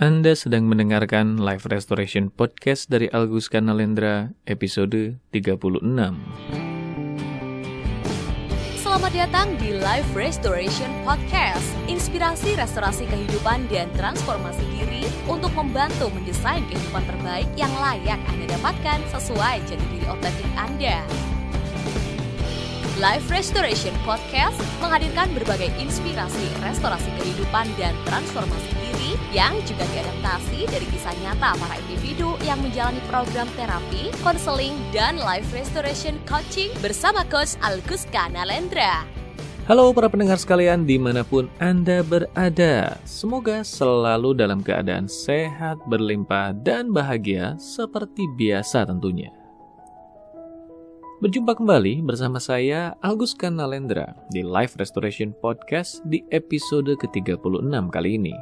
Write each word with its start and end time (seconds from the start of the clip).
Anda 0.00 0.32
sedang 0.32 0.64
mendengarkan 0.64 1.36
Live 1.36 1.68
Restoration 1.68 2.32
Podcast 2.32 2.88
dari 2.88 3.12
Algus 3.12 3.52
Kanalendra 3.52 4.32
episode 4.48 5.20
36. 5.28 5.60
Selamat 8.80 9.12
datang 9.12 9.52
di 9.60 9.76
Live 9.76 10.08
Restoration 10.16 10.88
Podcast, 11.04 11.68
inspirasi 11.84 12.56
restorasi 12.56 13.04
kehidupan 13.12 13.68
dan 13.68 13.92
transformasi 13.92 14.64
diri 14.72 15.04
untuk 15.28 15.52
membantu 15.52 16.08
mendesain 16.16 16.64
kehidupan 16.72 17.04
terbaik 17.04 17.52
yang 17.60 17.72
layak 17.76 18.24
Anda 18.32 18.56
dapatkan 18.56 19.04
sesuai 19.12 19.68
jati 19.68 19.84
diri 19.92 20.08
otentik 20.08 20.48
Anda. 20.56 21.04
Live 23.00 23.32
Restoration 23.32 23.96
Podcast 24.04 24.60
menghadirkan 24.84 25.32
berbagai 25.32 25.72
inspirasi 25.80 26.44
restorasi 26.60 27.08
kehidupan 27.16 27.64
dan 27.80 27.96
transformasi 28.04 28.76
diri 28.76 29.16
yang 29.32 29.56
juga 29.64 29.88
diadaptasi 29.88 30.68
dari 30.68 30.84
kisah 30.92 31.16
nyata 31.24 31.56
para 31.56 31.80
individu 31.88 32.36
yang 32.44 32.60
menjalani 32.60 33.00
program 33.08 33.48
terapi, 33.56 34.12
konseling, 34.20 34.76
dan 34.92 35.16
life 35.16 35.48
restoration 35.56 36.20
coaching 36.28 36.68
bersama 36.84 37.24
Coach 37.32 37.56
Alkus 37.64 38.04
Kanalendra. 38.12 39.08
Halo 39.64 39.96
para 39.96 40.12
pendengar 40.12 40.36
sekalian 40.36 40.84
di 40.84 41.00
mana 41.00 41.24
pun 41.24 41.48
Anda 41.56 42.04
berada. 42.04 43.00
Semoga 43.08 43.64
selalu 43.64 44.36
dalam 44.36 44.60
keadaan 44.60 45.08
sehat, 45.08 45.80
berlimpah, 45.88 46.52
dan 46.52 46.92
bahagia 46.92 47.56
seperti 47.56 48.28
biasa 48.36 48.84
tentunya. 48.84 49.39
Berjumpa 51.20 51.52
kembali 51.52 52.00
bersama 52.00 52.40
saya 52.40 52.96
Algus 53.04 53.36
Kanalendra 53.36 54.16
di 54.32 54.40
Live 54.40 54.80
Restoration 54.80 55.36
Podcast 55.36 56.00
di 56.08 56.24
episode 56.32 56.96
ke-36 56.96 57.68
kali 57.92 58.16
ini. 58.16 58.32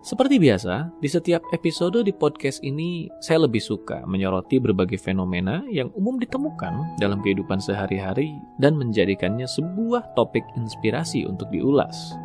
Seperti 0.00 0.40
biasa, 0.40 0.96
di 0.96 1.12
setiap 1.12 1.44
episode 1.52 2.00
di 2.00 2.08
podcast 2.08 2.64
ini 2.64 3.04
saya 3.20 3.44
lebih 3.44 3.60
suka 3.60 4.00
menyoroti 4.08 4.56
berbagai 4.56 4.96
fenomena 4.96 5.60
yang 5.68 5.92
umum 5.92 6.16
ditemukan 6.16 6.96
dalam 7.04 7.20
kehidupan 7.20 7.60
sehari-hari 7.60 8.32
dan 8.56 8.80
menjadikannya 8.80 9.44
sebuah 9.44 10.16
topik 10.16 10.48
inspirasi 10.56 11.28
untuk 11.28 11.52
diulas. 11.52 12.16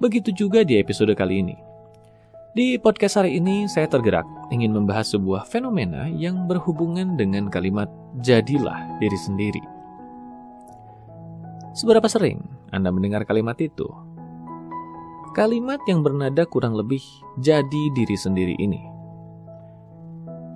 Begitu 0.00 0.32
juga 0.32 0.64
di 0.64 0.80
episode 0.80 1.12
kali 1.12 1.44
ini. 1.44 1.69
Di 2.50 2.82
podcast 2.82 3.14
hari 3.14 3.38
ini 3.38 3.70
saya 3.70 3.86
tergerak 3.86 4.26
ingin 4.50 4.74
membahas 4.74 5.14
sebuah 5.14 5.46
fenomena 5.46 6.10
yang 6.10 6.50
berhubungan 6.50 7.14
dengan 7.14 7.46
kalimat 7.46 7.86
jadilah 8.26 8.98
diri 8.98 9.14
sendiri. 9.14 9.62
Seberapa 11.78 12.10
sering 12.10 12.42
Anda 12.74 12.90
mendengar 12.90 13.22
kalimat 13.22 13.54
itu? 13.62 13.86
Kalimat 15.30 15.78
yang 15.86 16.02
bernada 16.02 16.42
kurang 16.42 16.74
lebih 16.74 16.98
jadi 17.38 17.82
diri 17.94 18.18
sendiri 18.18 18.58
ini. 18.58 18.82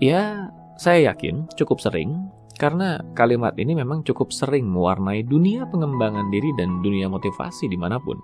Ya, 0.03 0.50
saya 0.75 1.15
yakin 1.15 1.47
cukup 1.55 1.78
sering 1.78 2.27
karena 2.59 2.98
kalimat 3.15 3.55
ini 3.55 3.70
memang 3.78 4.03
cukup 4.03 4.34
sering 4.34 4.67
mewarnai 4.67 5.22
dunia 5.22 5.62
pengembangan 5.70 6.27
diri 6.34 6.50
dan 6.59 6.83
dunia 6.83 7.06
motivasi 7.06 7.70
di 7.70 7.78
mana 7.78 8.03
pun. 8.03 8.19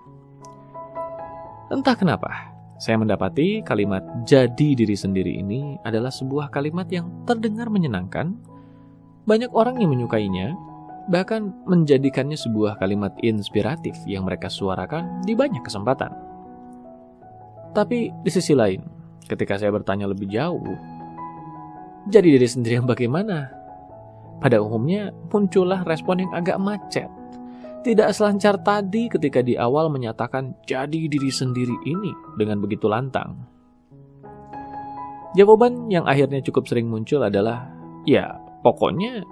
Entah 1.71 1.95
kenapa, 1.95 2.51
saya 2.81 2.97
mendapati 2.97 3.61
kalimat 3.61 4.01
jadi 4.25 4.73
diri 4.73 4.97
sendiri 4.97 5.37
ini 5.37 5.77
adalah 5.85 6.09
sebuah 6.09 6.49
kalimat 6.49 6.89
yang 6.89 7.13
terdengar 7.29 7.69
menyenangkan. 7.69 8.33
Banyak 9.29 9.53
orang 9.53 9.85
yang 9.85 9.93
menyukainya, 9.93 10.57
bahkan 11.13 11.53
menjadikannya 11.69 12.41
sebuah 12.41 12.81
kalimat 12.81 13.13
inspiratif 13.21 13.93
yang 14.09 14.25
mereka 14.25 14.49
suarakan 14.49 15.21
di 15.29 15.37
banyak 15.37 15.61
kesempatan. 15.61 16.09
Tapi 17.77 18.17
di 18.25 18.31
sisi 18.33 18.57
lain, 18.57 18.81
ketika 19.29 19.61
saya 19.61 19.77
bertanya 19.77 20.09
lebih 20.09 20.33
jauh, 20.33 20.73
jadi 22.09 22.41
diri 22.41 22.49
sendiri 22.49 22.81
yang 22.81 22.89
bagaimana? 22.89 23.53
Pada 24.41 24.57
umumnya 24.57 25.13
muncullah 25.29 25.85
respon 25.85 26.25
yang 26.25 26.33
agak 26.33 26.57
macet. 26.57 27.20
Tidak 27.81 28.13
selancar 28.13 28.61
tadi 28.61 29.09
ketika 29.09 29.41
di 29.41 29.57
awal 29.57 29.89
menyatakan 29.89 30.53
jadi 30.69 31.09
diri 31.09 31.33
sendiri 31.33 31.73
ini 31.89 32.13
dengan 32.37 32.61
begitu 32.61 32.85
lantang. 32.93 33.41
Jawaban 35.33 35.89
yang 35.89 36.05
akhirnya 36.05 36.45
cukup 36.45 36.69
sering 36.69 36.93
muncul 36.93 37.25
adalah, 37.25 37.73
ya 38.05 38.37
pokoknya 38.61 39.25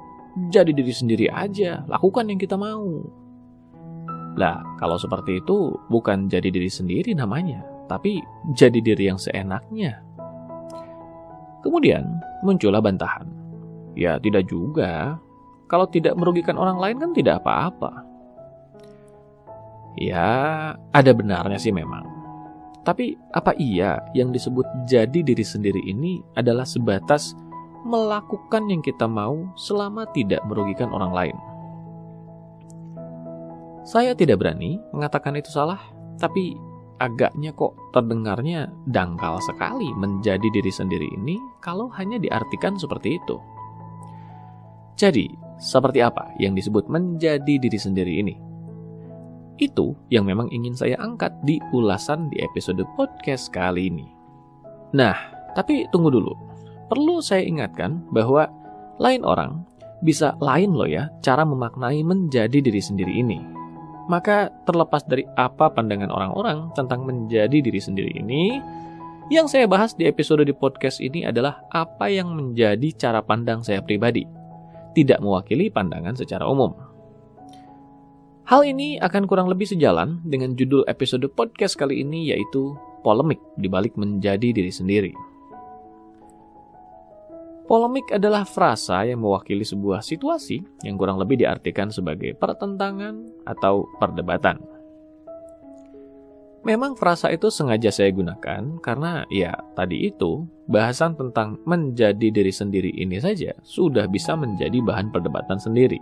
jadi 0.48 0.72
diri 0.72 0.94
sendiri 0.94 1.26
aja, 1.28 1.84
lakukan 1.90 2.30
yang 2.32 2.40
kita 2.40 2.56
mau. 2.56 3.04
Lah, 4.38 4.64
kalau 4.80 4.96
seperti 4.96 5.44
itu 5.44 5.76
bukan 5.92 6.30
jadi 6.30 6.48
diri 6.48 6.70
sendiri 6.72 7.12
namanya, 7.12 7.60
tapi 7.84 8.22
jadi 8.56 8.80
diri 8.80 9.12
yang 9.12 9.20
seenaknya. 9.20 10.00
Kemudian 11.60 12.06
muncullah 12.46 12.80
bantahan. 12.80 13.28
Ya 13.98 14.16
tidak 14.22 14.46
juga. 14.48 15.18
Kalau 15.68 15.84
tidak 15.90 16.16
merugikan 16.16 16.56
orang 16.56 16.78
lain 16.80 16.96
kan 16.96 17.10
tidak 17.12 17.42
apa-apa. 17.42 18.06
Ya, 19.96 20.74
ada 20.92 21.10
benarnya 21.16 21.56
sih 21.56 21.72
memang. 21.72 22.04
Tapi 22.84 23.16
apa 23.36 23.52
iya 23.60 24.00
yang 24.16 24.32
disebut 24.32 24.64
jadi 24.88 25.20
diri 25.20 25.44
sendiri 25.44 25.80
ini 25.84 26.24
adalah 26.36 26.64
sebatas 26.64 27.36
melakukan 27.84 28.68
yang 28.72 28.80
kita 28.80 29.04
mau 29.04 29.48
selama 29.60 30.08
tidak 30.16 30.40
merugikan 30.48 30.88
orang 30.92 31.12
lain? 31.12 31.36
Saya 33.88 34.12
tidak 34.12 34.44
berani 34.44 34.80
mengatakan 34.92 35.36
itu 35.36 35.48
salah, 35.48 35.80
tapi 36.20 36.56
agaknya 37.00 37.54
kok 37.54 37.76
terdengarnya 37.94 38.68
dangkal 38.90 39.38
sekali 39.40 39.88
menjadi 39.96 40.44
diri 40.50 40.72
sendiri 40.72 41.08
ini 41.14 41.38
kalau 41.62 41.88
hanya 41.94 42.18
diartikan 42.18 42.76
seperti 42.76 43.16
itu. 43.16 43.36
Jadi, 44.98 45.30
seperti 45.62 46.02
apa 46.02 46.34
yang 46.42 46.58
disebut 46.58 46.90
menjadi 46.90 47.54
diri 47.60 47.78
sendiri 47.78 48.18
ini? 48.18 48.47
Itu 49.58 49.98
yang 50.08 50.26
memang 50.26 50.46
ingin 50.54 50.74
saya 50.78 50.94
angkat 51.02 51.34
di 51.42 51.58
ulasan 51.74 52.30
di 52.30 52.38
episode 52.38 52.82
podcast 52.94 53.50
kali 53.50 53.90
ini. 53.90 54.06
Nah, 54.94 55.14
tapi 55.58 55.84
tunggu 55.90 56.14
dulu. 56.14 56.30
Perlu 56.86 57.20
saya 57.20 57.42
ingatkan 57.44 58.06
bahwa 58.14 58.46
lain 59.02 59.26
orang 59.26 59.66
bisa 59.98 60.38
lain 60.38 60.78
loh 60.78 60.86
ya 60.86 61.10
cara 61.20 61.42
memaknai 61.42 62.06
menjadi 62.06 62.62
diri 62.62 62.78
sendiri 62.78 63.12
ini. 63.18 63.42
Maka 64.08 64.48
terlepas 64.64 65.04
dari 65.04 65.26
apa 65.36 65.68
pandangan 65.68 66.08
orang-orang 66.08 66.72
tentang 66.72 67.04
menjadi 67.04 67.60
diri 67.60 67.76
sendiri 67.76 68.16
ini, 68.16 68.56
yang 69.28 69.44
saya 69.44 69.68
bahas 69.68 69.92
di 69.92 70.08
episode 70.08 70.48
di 70.48 70.56
podcast 70.56 71.04
ini 71.04 71.28
adalah 71.28 71.60
apa 71.68 72.08
yang 72.08 72.32
menjadi 72.32 72.88
cara 72.96 73.20
pandang 73.20 73.60
saya 73.60 73.84
pribadi, 73.84 74.24
tidak 74.96 75.20
mewakili 75.20 75.68
pandangan 75.68 76.16
secara 76.16 76.48
umum. 76.48 76.87
Hal 78.48 78.64
ini 78.64 78.96
akan 78.96 79.28
kurang 79.28 79.52
lebih 79.52 79.68
sejalan 79.68 80.24
dengan 80.24 80.56
judul 80.56 80.80
episode 80.88 81.28
podcast 81.36 81.76
kali 81.76 82.00
ini 82.00 82.32
yaitu 82.32 82.72
polemik 83.04 83.36
dibalik 83.60 83.92
menjadi 83.92 84.56
diri 84.56 84.72
sendiri. 84.72 85.12
Polemik 87.68 88.08
adalah 88.08 88.48
frasa 88.48 89.04
yang 89.04 89.20
mewakili 89.20 89.68
sebuah 89.68 90.00
situasi 90.00 90.64
yang 90.80 90.96
kurang 90.96 91.20
lebih 91.20 91.44
diartikan 91.44 91.92
sebagai 91.92 92.32
pertentangan 92.40 93.28
atau 93.44 93.84
perdebatan. 94.00 94.64
Memang 96.64 96.96
frasa 96.96 97.28
itu 97.28 97.52
sengaja 97.52 97.92
saya 97.92 98.08
gunakan 98.16 98.80
karena 98.80 99.28
ya 99.28 99.60
tadi 99.76 100.08
itu 100.08 100.48
bahasan 100.72 101.20
tentang 101.20 101.60
menjadi 101.68 102.32
diri 102.32 102.48
sendiri 102.48 102.96
ini 102.96 103.20
saja 103.20 103.52
sudah 103.60 104.08
bisa 104.08 104.32
menjadi 104.40 104.80
bahan 104.80 105.12
perdebatan 105.12 105.60
sendiri. 105.60 106.00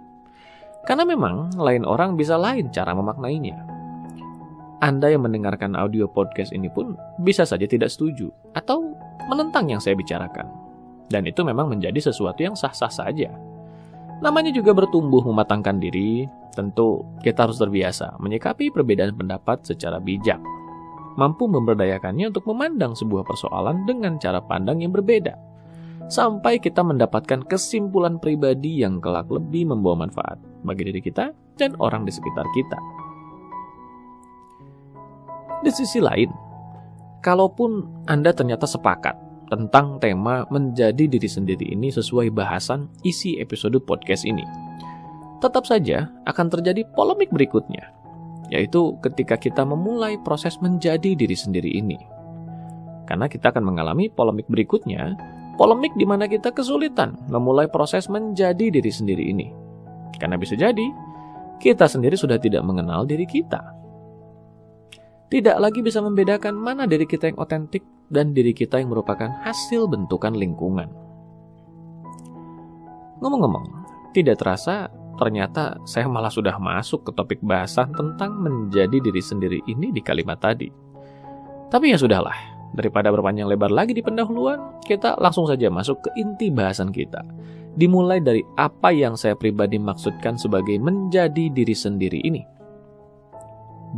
Karena 0.87 1.03
memang 1.03 1.51
lain 1.59 1.83
orang 1.83 2.15
bisa 2.15 2.39
lain 2.39 2.71
cara 2.71 2.95
memaknainya. 2.95 3.59
Anda 4.79 5.11
yang 5.11 5.27
mendengarkan 5.27 5.75
audio 5.75 6.07
podcast 6.07 6.55
ini 6.55 6.71
pun 6.71 6.95
bisa 7.19 7.43
saja 7.43 7.67
tidak 7.67 7.91
setuju 7.91 8.31
atau 8.55 8.95
menentang 9.27 9.67
yang 9.67 9.83
saya 9.83 9.99
bicarakan. 9.99 10.47
Dan 11.11 11.27
itu 11.27 11.43
memang 11.43 11.67
menjadi 11.67 11.99
sesuatu 11.99 12.39
yang 12.39 12.55
sah-sah 12.55 12.91
saja. 12.91 13.35
Namanya 14.23 14.55
juga 14.55 14.71
bertumbuh 14.79 15.27
mematangkan 15.27 15.83
diri, 15.83 16.31
tentu 16.55 17.03
kita 17.21 17.51
harus 17.51 17.59
terbiasa 17.59 18.15
menyikapi 18.23 18.71
perbedaan 18.71 19.19
pendapat 19.19 19.67
secara 19.67 19.99
bijak. 19.99 20.39
Mampu 21.19 21.51
memberdayakannya 21.51 22.31
untuk 22.31 22.47
memandang 22.47 22.95
sebuah 22.95 23.27
persoalan 23.27 23.89
dengan 23.91 24.23
cara 24.23 24.39
pandang 24.39 24.87
yang 24.87 24.95
berbeda. 24.95 25.35
Sampai 26.07 26.63
kita 26.63 26.87
mendapatkan 26.87 27.43
kesimpulan 27.51 28.23
pribadi 28.23 28.87
yang 28.87 29.03
kelak 29.03 29.27
lebih 29.27 29.67
membawa 29.75 30.07
manfaat 30.07 30.39
bagi 30.65 30.89
diri 30.89 31.01
kita 31.03 31.35
dan 31.59 31.77
orang 31.83 32.07
di 32.07 32.13
sekitar 32.13 32.47
kita. 32.57 32.79
Di 35.65 35.71
sisi 35.73 35.99
lain, 35.99 36.31
kalaupun 37.25 38.05
Anda 38.07 38.31
ternyata 38.31 38.69
sepakat 38.69 39.17
tentang 39.51 39.99
tema 40.03 40.47
menjadi 40.51 41.07
diri 41.07 41.27
sendiri 41.27 41.71
ini 41.75 41.91
sesuai 41.91 42.31
bahasan 42.35 42.91
isi 43.07 43.39
episode 43.39 43.79
podcast 43.83 44.27
ini. 44.27 44.43
Tetap 45.43 45.67
saja 45.67 46.11
akan 46.27 46.47
terjadi 46.49 46.87
polemik 46.95 47.31
berikutnya. 47.35 47.97
yaitu 48.47 48.95
ketika 49.03 49.35
kita 49.35 49.67
memulai 49.67 50.15
proses 50.23 50.55
menjadi 50.63 51.19
diri 51.19 51.35
sendiri 51.35 51.67
ini. 51.67 51.99
Karena 53.03 53.27
kita 53.27 53.51
akan 53.51 53.67
mengalami 53.67 54.07
polemik 54.07 54.47
berikutnya, 54.47 55.19
polemik 55.59 55.91
di 55.99 56.07
mana 56.07 56.31
kita 56.31 56.55
kesulitan 56.55 57.19
memulai 57.27 57.67
proses 57.67 58.07
menjadi 58.07 58.71
diri 58.71 58.87
sendiri 58.87 59.35
ini. 59.35 59.66
Karena 60.17 60.37
bisa 60.41 60.57
jadi, 60.57 60.87
kita 61.61 61.89
sendiri 61.89 62.17
sudah 62.17 62.37
tidak 62.37 62.65
mengenal 62.65 63.09
diri 63.09 63.25
kita. 63.25 63.61
Tidak 65.27 65.57
lagi 65.59 65.83
bisa 65.83 65.99
membedakan 66.05 66.55
mana 66.55 66.87
diri 66.87 67.03
kita 67.03 67.33
yang 67.33 67.39
otentik 67.43 67.83
dan 68.13 68.31
diri 68.31 68.55
kita 68.55 68.79
yang 68.79 68.95
merupakan 68.95 69.27
hasil 69.43 69.91
bentukan 69.91 70.37
lingkungan. 70.39 70.87
Ngomong-ngomong, 73.19 73.67
tidak 74.15 74.39
terasa 74.39 74.87
ternyata 75.17 75.81
saya 75.89 76.07
malah 76.07 76.31
sudah 76.31 76.61
masuk 76.61 77.09
ke 77.09 77.11
topik 77.17 77.41
bahasan 77.41 77.91
tentang 77.97 78.37
menjadi 78.37 79.01
diri 79.01 79.23
sendiri 79.25 79.59
ini 79.67 79.91
di 79.91 80.05
kalimat 80.05 80.39
tadi. 80.39 80.69
Tapi 81.67 81.91
ya 81.91 81.99
sudahlah, 81.99 82.37
daripada 82.77 83.11
berpanjang 83.11 83.49
lebar 83.49 83.73
lagi 83.73 83.97
di 83.97 84.05
pendahuluan, 84.05 84.79
kita 84.85 85.19
langsung 85.19 85.49
saja 85.49 85.73
masuk 85.73 86.05
ke 86.07 86.11
inti 86.21 86.53
bahasan 86.53 86.93
kita. 86.95 87.25
Dimulai 87.77 88.25
dari 88.25 88.41
apa 88.57 88.89
yang 88.89 89.21
saya 89.21 89.37
pribadi 89.37 89.77
maksudkan 89.77 90.41
sebagai 90.41 90.81
menjadi 90.81 91.53
diri 91.53 91.77
sendiri 91.77 92.25
ini. 92.25 92.41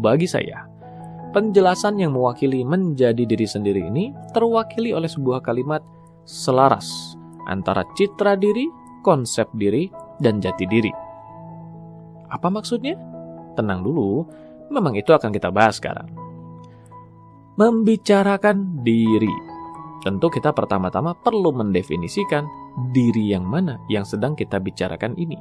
Bagi 0.03 0.27
saya, 0.27 0.67
penjelasan 1.31 2.03
yang 2.03 2.19
mewakili 2.19 2.67
menjadi 2.67 3.23
diri 3.23 3.47
sendiri 3.47 3.87
ini 3.87 4.11
terwakili 4.35 4.91
oleh 4.91 5.07
sebuah 5.07 5.47
kalimat 5.47 5.87
selaras 6.27 7.15
antara 7.47 7.87
citra 7.95 8.35
diri, 8.35 8.67
konsep 9.07 9.47
diri, 9.55 9.89
dan 10.19 10.43
jati 10.43 10.67
diri. 10.67 10.91
Apa 12.29 12.51
maksudnya? 12.53 12.99
Tenang 13.55 13.87
dulu, 13.87 14.27
memang 14.75 14.99
itu 14.99 15.15
akan 15.15 15.31
kita 15.31 15.49
bahas 15.55 15.81
sekarang. 15.81 16.11
Membicarakan 17.59 18.83
diri. 18.83 19.33
Tentu 20.03 20.31
kita 20.31 20.55
pertama-tama 20.55 21.15
perlu 21.15 21.51
mendefinisikan 21.51 22.47
diri 22.95 23.35
yang 23.35 23.45
mana 23.47 23.79
yang 23.91 24.07
sedang 24.07 24.39
kita 24.39 24.63
bicarakan 24.63 25.15
ini. 25.19 25.39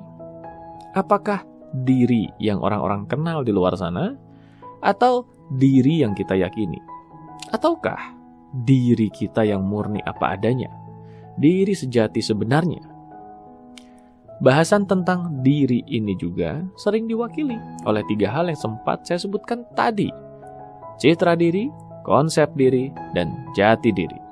Apakah 0.97 1.45
diri 1.85 2.31
yang 2.41 2.63
orang-orang 2.63 3.05
kenal 3.05 3.45
di 3.45 3.53
luar 3.53 3.77
sana 3.77 4.17
atau 4.81 5.27
diri 5.53 6.01
yang 6.01 6.17
kita 6.17 6.33
yakini? 6.33 6.81
Ataukah 7.53 8.17
diri 8.65 9.13
kita 9.13 9.45
yang 9.45 9.61
murni 9.61 10.01
apa 10.03 10.33
adanya? 10.33 10.71
Diri 11.37 11.77
sejati 11.77 12.17
sebenarnya 12.17 12.97
Bahasan 14.37 14.85
tentang 14.85 15.41
diri 15.41 15.81
ini 15.89 16.13
juga 16.13 16.61
sering 16.77 17.09
diwakili 17.09 17.57
oleh 17.89 18.05
tiga 18.05 18.29
hal 18.29 18.45
yang 18.45 18.59
sempat 18.59 19.01
saya 19.01 19.17
sebutkan 19.17 19.65
tadi. 19.73 20.13
Citra 21.01 21.33
diri, 21.33 21.73
konsep 22.05 22.53
diri, 22.53 22.93
dan 23.17 23.33
jati 23.57 23.89
diri. 23.89 24.26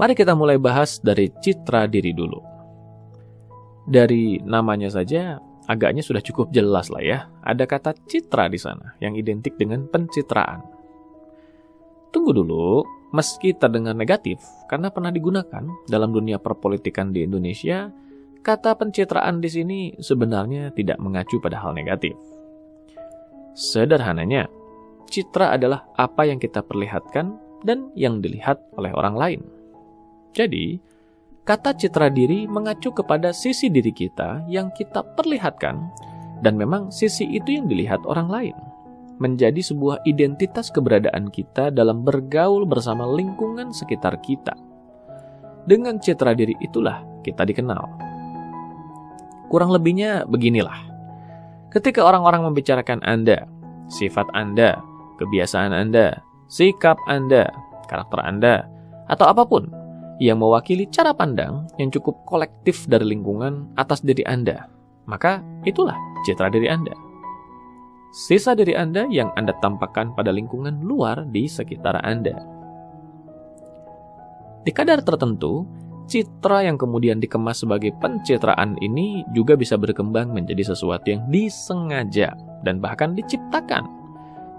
Mari 0.00 0.16
kita 0.16 0.32
mulai 0.32 0.56
bahas 0.56 0.96
dari 1.04 1.28
citra 1.28 1.84
diri 1.84 2.16
dulu. 2.16 2.40
Dari 3.84 4.40
namanya 4.40 4.88
saja 4.88 5.36
agaknya 5.68 6.00
sudah 6.00 6.24
cukup 6.24 6.48
jelas 6.48 6.88
lah 6.88 7.04
ya. 7.04 7.18
Ada 7.44 7.68
kata 7.68 7.92
citra 8.08 8.48
di 8.48 8.56
sana 8.56 8.96
yang 9.04 9.12
identik 9.12 9.60
dengan 9.60 9.84
pencitraan. 9.92 10.64
Tunggu 12.10 12.32
dulu, 12.32 12.80
Meski 13.10 13.50
terdengar 13.58 13.98
negatif 13.98 14.38
karena 14.70 14.86
pernah 14.86 15.10
digunakan 15.10 15.66
dalam 15.90 16.14
dunia 16.14 16.38
perpolitikan 16.38 17.10
di 17.10 17.26
Indonesia, 17.26 17.90
kata 18.46 18.78
pencitraan 18.78 19.42
di 19.42 19.50
sini 19.50 19.78
sebenarnya 19.98 20.70
tidak 20.78 21.02
mengacu 21.02 21.42
pada 21.42 21.58
hal 21.58 21.74
negatif. 21.74 22.14
Sederhananya, 23.58 24.46
citra 25.10 25.58
adalah 25.58 25.90
apa 25.98 26.22
yang 26.22 26.38
kita 26.38 26.62
perlihatkan 26.62 27.34
dan 27.66 27.90
yang 27.98 28.22
dilihat 28.22 28.62
oleh 28.78 28.94
orang 28.94 29.18
lain. 29.18 29.42
Jadi, 30.30 30.78
kata 31.42 31.74
citra 31.74 32.10
diri 32.12 32.46
mengacu 32.46 32.94
kepada 32.94 33.34
sisi 33.34 33.66
diri 33.66 33.90
kita 33.90 34.46
yang 34.46 34.70
kita 34.70 35.02
perlihatkan, 35.18 35.76
dan 36.40 36.56
memang 36.56 36.88
sisi 36.88 37.26
itu 37.28 37.60
yang 37.60 37.68
dilihat 37.68 38.00
orang 38.08 38.28
lain 38.30 38.56
menjadi 39.20 39.60
sebuah 39.60 40.00
identitas 40.08 40.72
keberadaan 40.72 41.28
kita 41.28 41.68
dalam 41.68 42.00
bergaul 42.02 42.64
bersama 42.64 43.04
lingkungan 43.04 43.68
sekitar 43.68 44.16
kita. 44.24 44.56
Dengan 45.68 46.00
citra 46.00 46.32
diri 46.32 46.56
itulah 46.64 47.04
kita 47.20 47.44
dikenal. 47.44 47.84
Kurang 49.52 49.76
lebihnya 49.76 50.24
beginilah. 50.24 50.88
Ketika 51.68 52.00
orang-orang 52.00 52.48
membicarakan 52.48 53.04
Anda, 53.04 53.44
sifat 53.92 54.24
Anda, 54.32 54.80
kebiasaan 55.20 55.76
Anda, 55.76 56.24
sikap 56.48 56.96
Anda, 57.04 57.44
karakter 57.92 58.24
Anda, 58.24 58.64
atau 59.12 59.28
apa 59.28 59.44
pun 59.44 59.68
yang 60.20 60.38
mewakili 60.38 60.84
cara 60.92 61.16
pandang 61.16 61.66
yang 61.80 61.88
cukup 61.88 62.20
kolektif 62.28 62.84
dari 62.86 63.08
lingkungan 63.16 63.72
atas 63.80 64.04
diri 64.04 64.22
Anda, 64.28 64.68
maka 65.08 65.40
itulah 65.64 65.96
citra 66.28 66.52
diri 66.52 66.68
Anda 66.68 66.92
sisa 68.10 68.58
diri 68.58 68.74
Anda 68.74 69.06
yang 69.06 69.30
Anda 69.38 69.54
tampakkan 69.62 70.12
pada 70.18 70.34
lingkungan 70.34 70.82
luar 70.82 71.26
di 71.30 71.46
sekitar 71.46 72.02
Anda. 72.02 72.34
Di 74.66 74.74
kadar 74.74 75.00
tertentu, 75.00 75.64
citra 76.10 76.66
yang 76.66 76.76
kemudian 76.76 77.22
dikemas 77.22 77.64
sebagai 77.64 77.94
pencitraan 78.02 78.76
ini 78.82 79.24
juga 79.32 79.56
bisa 79.56 79.78
berkembang 79.80 80.34
menjadi 80.34 80.74
sesuatu 80.74 81.06
yang 81.08 81.22
disengaja 81.32 82.34
dan 82.66 82.82
bahkan 82.82 83.16
diciptakan, 83.16 83.88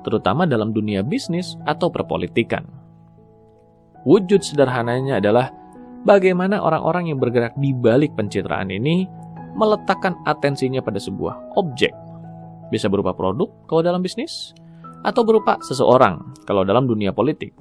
terutama 0.01 0.49
dalam 0.49 0.73
dunia 0.73 1.05
bisnis 1.05 1.59
atau 1.69 1.91
perpolitikan. 1.93 2.65
Wujud 4.07 4.41
sederhananya 4.41 5.21
adalah 5.21 5.53
bagaimana 6.07 6.57
orang-orang 6.57 7.13
yang 7.13 7.19
bergerak 7.21 7.53
di 7.57 7.73
balik 7.75 8.17
pencitraan 8.17 8.73
ini 8.73 9.05
meletakkan 9.53 10.17
atensinya 10.25 10.81
pada 10.81 10.97
sebuah 10.97 11.59
objek 11.59 11.93
bisa 12.71 12.87
berupa 12.87 13.11
produk 13.11 13.51
kalau 13.67 13.83
dalam 13.83 13.99
bisnis, 13.99 14.55
atau 15.03 15.27
berupa 15.27 15.59
seseorang 15.59 16.23
kalau 16.47 16.63
dalam 16.63 16.87
dunia 16.87 17.11
politik, 17.11 17.51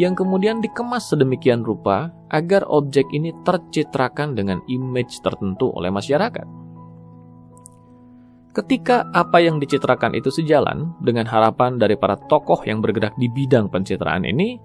yang 0.00 0.16
kemudian 0.16 0.64
dikemas 0.64 1.12
sedemikian 1.12 1.60
rupa 1.60 2.10
agar 2.32 2.64
objek 2.66 3.04
ini 3.12 3.30
tercitrakan 3.44 4.32
dengan 4.32 4.64
image 4.66 5.20
tertentu 5.20 5.70
oleh 5.76 5.92
masyarakat. 5.92 6.48
Ketika 8.56 9.12
apa 9.12 9.36
yang 9.44 9.60
dicitrakan 9.60 10.16
itu 10.16 10.32
sejalan 10.32 10.96
dengan 11.04 11.28
harapan 11.28 11.76
dari 11.76 11.92
para 11.92 12.16
tokoh 12.16 12.64
yang 12.64 12.80
bergerak 12.80 13.12
di 13.20 13.28
bidang 13.28 13.68
pencitraan 13.68 14.24
ini, 14.24 14.56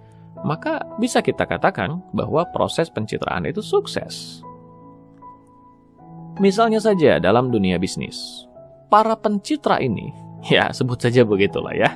maka 0.41 0.81
bisa 0.98 1.21
kita 1.21 1.45
katakan 1.45 2.01
bahwa 2.13 2.45
proses 2.50 2.89
pencitraan 2.89 3.45
itu 3.45 3.62
sukses. 3.62 4.41
Misalnya 6.41 6.81
saja 6.81 7.21
dalam 7.21 7.53
dunia 7.53 7.77
bisnis, 7.77 8.48
para 8.89 9.13
pencitra 9.13 9.77
ini, 9.77 10.10
ya 10.53 10.74
sebut 10.74 10.98
saja 10.98 11.21
begitulah 11.21 11.75
ya. 11.75 11.89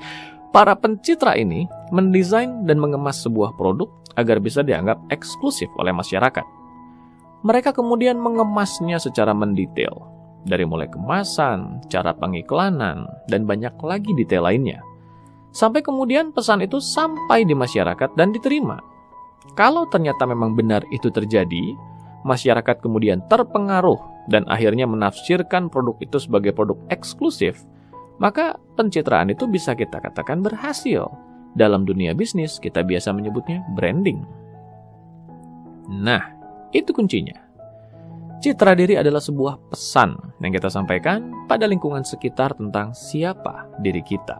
para 0.54 0.72
pencitra 0.74 1.36
ini 1.36 1.68
mendesain 1.92 2.64
dan 2.64 2.80
mengemas 2.80 3.20
sebuah 3.22 3.54
produk 3.54 3.90
agar 4.18 4.42
bisa 4.42 4.64
dianggap 4.64 4.98
eksklusif 5.12 5.68
oleh 5.78 5.94
masyarakat. 5.94 6.44
Mereka 7.40 7.72
kemudian 7.72 8.20
mengemasnya 8.20 9.00
secara 9.00 9.32
mendetail, 9.32 9.96
dari 10.44 10.68
mulai 10.68 10.92
kemasan, 10.92 11.80
cara 11.88 12.12
pengiklanan, 12.12 13.08
dan 13.32 13.48
banyak 13.48 13.72
lagi 13.80 14.12
detail 14.12 14.44
lainnya. 14.44 14.84
Sampai 15.50 15.82
kemudian 15.82 16.30
pesan 16.30 16.62
itu 16.62 16.78
sampai 16.78 17.42
di 17.42 17.54
masyarakat 17.54 18.14
dan 18.14 18.30
diterima. 18.30 18.78
Kalau 19.58 19.88
ternyata 19.90 20.22
memang 20.28 20.54
benar 20.54 20.86
itu 20.94 21.10
terjadi, 21.10 21.74
masyarakat 22.22 22.78
kemudian 22.78 23.24
terpengaruh 23.26 23.98
dan 24.30 24.46
akhirnya 24.46 24.86
menafsirkan 24.86 25.66
produk 25.66 25.98
itu 25.98 26.22
sebagai 26.22 26.54
produk 26.54 26.78
eksklusif, 26.92 27.66
maka 28.22 28.60
pencitraan 28.78 29.32
itu 29.32 29.48
bisa 29.50 29.74
kita 29.74 29.98
katakan 29.98 30.44
berhasil. 30.44 31.08
Dalam 31.50 31.82
dunia 31.82 32.14
bisnis, 32.14 32.62
kita 32.62 32.86
biasa 32.86 33.10
menyebutnya 33.10 33.66
branding. 33.74 34.22
Nah, 35.90 36.22
itu 36.70 36.94
kuncinya. 36.94 37.34
Citra 38.38 38.78
diri 38.78 38.94
adalah 38.94 39.18
sebuah 39.18 39.74
pesan 39.74 40.14
yang 40.38 40.54
kita 40.54 40.70
sampaikan 40.70 41.44
pada 41.50 41.66
lingkungan 41.66 42.06
sekitar 42.06 42.54
tentang 42.54 42.94
siapa 42.94 43.66
diri 43.82 44.00
kita. 44.00 44.38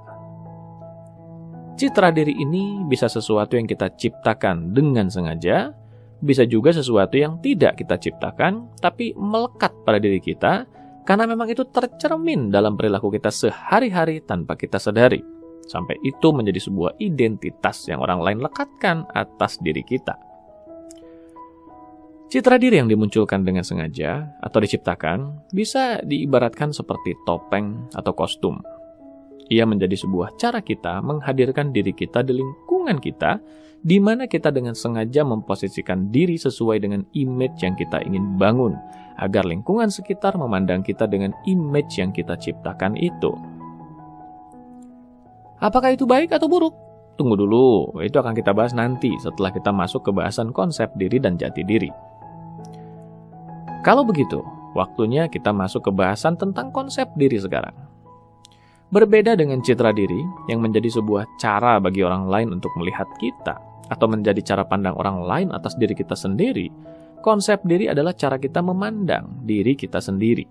Citra 1.80 2.12
diri 2.12 2.36
ini 2.36 2.84
bisa 2.84 3.08
sesuatu 3.08 3.56
yang 3.56 3.64
kita 3.64 3.96
ciptakan 3.96 4.76
dengan 4.76 5.08
sengaja, 5.08 5.72
bisa 6.20 6.44
juga 6.44 6.76
sesuatu 6.76 7.16
yang 7.16 7.40
tidak 7.40 7.80
kita 7.80 7.96
ciptakan, 7.96 8.68
tapi 8.84 9.16
melekat 9.16 9.72
pada 9.88 9.96
diri 9.96 10.20
kita, 10.20 10.68
karena 11.08 11.24
memang 11.24 11.48
itu 11.48 11.64
tercermin 11.64 12.52
dalam 12.52 12.76
perilaku 12.76 13.08
kita 13.08 13.32
sehari-hari 13.32 14.20
tanpa 14.20 14.60
kita 14.60 14.76
sadari. 14.76 15.24
Sampai 15.64 15.96
itu 16.04 16.28
menjadi 16.36 16.60
sebuah 16.60 17.00
identitas 17.00 17.88
yang 17.88 18.04
orang 18.04 18.20
lain 18.20 18.44
lekatkan 18.44 19.08
atas 19.16 19.56
diri 19.64 19.80
kita. 19.80 20.20
Citra 22.28 22.60
diri 22.60 22.76
yang 22.76 22.92
dimunculkan 22.92 23.40
dengan 23.40 23.64
sengaja 23.64 24.36
atau 24.44 24.60
diciptakan 24.60 25.48
bisa 25.48 26.04
diibaratkan 26.04 26.76
seperti 26.76 27.16
topeng 27.24 27.88
atau 27.96 28.12
kostum. 28.12 28.60
Ia 29.50 29.66
menjadi 29.66 29.98
sebuah 29.98 30.38
cara 30.38 30.62
kita 30.62 31.02
menghadirkan 31.02 31.74
diri 31.74 31.90
kita 31.90 32.22
di 32.22 32.38
lingkungan 32.38 33.02
kita, 33.02 33.42
di 33.82 33.98
mana 33.98 34.30
kita 34.30 34.54
dengan 34.54 34.78
sengaja 34.78 35.26
memposisikan 35.26 36.14
diri 36.14 36.38
sesuai 36.38 36.78
dengan 36.78 37.02
image 37.18 37.66
yang 37.66 37.74
kita 37.74 37.98
ingin 38.06 38.38
bangun, 38.38 38.78
agar 39.18 39.42
lingkungan 39.42 39.90
sekitar 39.90 40.38
memandang 40.38 40.86
kita 40.86 41.10
dengan 41.10 41.34
image 41.50 41.98
yang 41.98 42.14
kita 42.14 42.38
ciptakan 42.38 42.94
itu. 42.94 43.34
Apakah 45.58 45.92
itu 45.92 46.06
baik 46.06 46.30
atau 46.30 46.46
buruk? 46.46 46.72
Tunggu 47.18 47.36
dulu, 47.36 48.00
itu 48.00 48.16
akan 48.16 48.32
kita 48.32 48.54
bahas 48.56 48.72
nanti 48.72 49.12
setelah 49.20 49.52
kita 49.52 49.68
masuk 49.74 50.08
ke 50.08 50.10
bahasan 50.14 50.54
konsep 50.56 50.88
diri 50.96 51.20
dan 51.20 51.36
jati 51.36 51.66
diri. 51.66 51.90
Kalau 53.84 54.06
begitu, 54.06 54.40
waktunya 54.72 55.28
kita 55.28 55.52
masuk 55.52 55.88
ke 55.88 55.92
bahasan 55.92 56.38
tentang 56.38 56.72
konsep 56.72 57.10
diri 57.18 57.36
sekarang. 57.36 57.76
Berbeda 58.90 59.38
dengan 59.38 59.62
citra 59.62 59.94
diri 59.94 60.18
yang 60.50 60.66
menjadi 60.66 60.90
sebuah 60.90 61.38
cara 61.38 61.78
bagi 61.78 62.02
orang 62.02 62.26
lain 62.26 62.58
untuk 62.58 62.74
melihat 62.74 63.06
kita 63.22 63.54
atau 63.86 64.06
menjadi 64.10 64.42
cara 64.42 64.66
pandang 64.66 64.98
orang 64.98 65.22
lain 65.22 65.48
atas 65.54 65.78
diri 65.78 65.94
kita 65.94 66.18
sendiri, 66.18 66.66
konsep 67.22 67.62
diri 67.62 67.86
adalah 67.86 68.10
cara 68.18 68.34
kita 68.34 68.58
memandang 68.58 69.46
diri 69.46 69.78
kita 69.78 70.02
sendiri. 70.02 70.42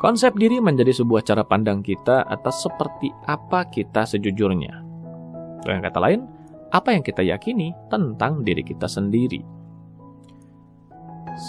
Konsep 0.00 0.40
diri 0.40 0.56
menjadi 0.56 0.88
sebuah 0.96 1.20
cara 1.20 1.44
pandang 1.44 1.84
kita 1.84 2.24
atas 2.24 2.64
seperti 2.64 3.12
apa 3.28 3.68
kita 3.68 4.08
sejujurnya. 4.08 4.72
Dengan 5.68 5.84
kata 5.84 6.00
lain, 6.00 6.24
apa 6.72 6.96
yang 6.96 7.04
kita 7.04 7.28
yakini 7.28 7.76
tentang 7.92 8.40
diri 8.40 8.64
kita 8.64 8.88
sendiri. 8.88 9.44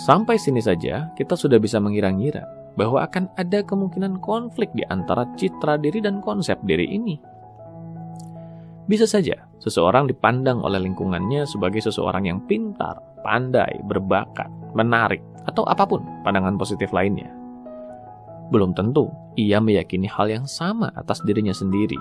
Sampai 0.03 0.35
sini 0.35 0.59
saja, 0.59 1.07
kita 1.15 1.39
sudah 1.39 1.55
bisa 1.55 1.79
mengira-ngira 1.79 2.58
bahwa 2.79 3.03
akan 3.03 3.27
ada 3.35 3.59
kemungkinan 3.59 4.23
konflik 4.23 4.71
di 4.71 4.87
antara 4.87 5.27
citra 5.35 5.75
diri 5.75 5.99
dan 5.99 6.23
konsep 6.23 6.55
diri 6.63 6.87
ini. 6.87 7.19
Bisa 8.87 9.03
saja 9.03 9.35
seseorang 9.59 10.07
dipandang 10.07 10.63
oleh 10.63 10.79
lingkungannya 10.79 11.43
sebagai 11.43 11.83
seseorang 11.83 12.31
yang 12.31 12.39
pintar, 12.47 12.95
pandai, 13.19 13.83
berbakat, 13.83 14.47
menarik, 14.71 15.19
atau 15.43 15.67
apa 15.67 15.83
pun 15.83 15.99
pandangan 16.23 16.55
positif 16.55 16.95
lainnya. 16.95 17.27
Belum 18.49 18.71
tentu 18.71 19.11
ia 19.35 19.59
meyakini 19.59 20.07
hal 20.07 20.31
yang 20.31 20.47
sama 20.47 20.89
atas 20.95 21.19
dirinya 21.27 21.53
sendiri 21.53 21.99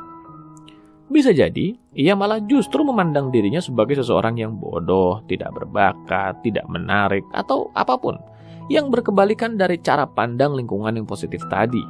bisa 1.09 1.33
jadi, 1.33 1.73
ia 1.97 2.13
malah 2.13 2.37
justru 2.45 2.85
memandang 2.85 3.33
dirinya 3.33 3.65
sebagai 3.65 3.97
seseorang 3.97 4.37
yang 4.37 4.61
bodoh, 4.61 5.25
tidak 5.25 5.57
berbakat, 5.57 6.37
tidak 6.45 6.69
menarik, 6.69 7.25
atau 7.33 7.73
apa 7.73 7.97
pun 7.97 8.21
yang 8.69 8.93
berkebalikan 8.93 9.57
dari 9.57 9.81
cara 9.81 10.05
pandang 10.05 10.53
lingkungan 10.53 10.97
yang 10.97 11.09
positif 11.09 11.41
tadi. 11.49 11.81